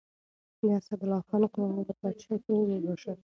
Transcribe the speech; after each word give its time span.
د 0.65 0.67
اسدالله 0.79 1.21
خان 1.27 1.43
قواوو 1.53 1.87
د 1.87 1.91
پادشاه 2.01 2.39
زوی 2.45 2.63
وواژه. 2.83 3.13